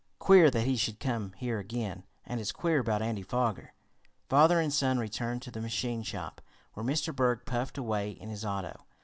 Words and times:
Queer 0.17 0.49
that 0.49 0.65
he 0.65 0.75
should 0.75 0.99
come 0.99 1.31
here 1.33 1.59
again, 1.59 2.01
and 2.25 2.41
it's 2.41 2.51
queer 2.51 2.79
about 2.79 3.03
Andy 3.03 3.21
Foger." 3.21 3.71
Father 4.29 4.59
and 4.59 4.73
son 4.73 4.97
returned 4.97 5.43
to 5.43 5.51
the 5.51 5.61
machine 5.61 6.01
shop, 6.01 6.41
while 6.73 6.83
Mr. 6.83 7.15
Berg 7.15 7.41
puffed 7.45 7.77
away 7.77 8.09
in 8.09 8.27
his 8.27 8.43
auto. 8.43 8.87